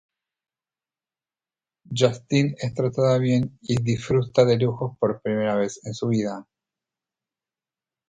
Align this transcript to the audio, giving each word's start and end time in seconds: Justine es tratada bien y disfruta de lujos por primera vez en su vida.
Justine 1.95 2.55
es 2.57 2.73
tratada 2.73 3.19
bien 3.19 3.59
y 3.61 3.79
disfruta 3.83 4.45
de 4.45 4.57
lujos 4.57 4.97
por 4.97 5.21
primera 5.21 5.53
vez 5.55 5.79
en 5.85 5.93
su 5.93 6.07
vida. 6.07 6.47